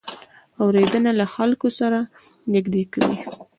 اورېدنه 0.61 1.11
له 1.19 1.25
خلکو 1.33 1.67
سره 1.79 1.99
نږدې 2.53 2.83
کوي. 2.93 3.17